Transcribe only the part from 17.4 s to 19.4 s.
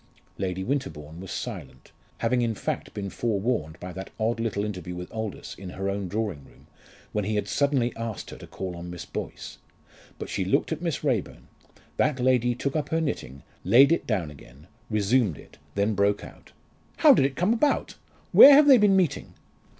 about? Where have they been meeting?"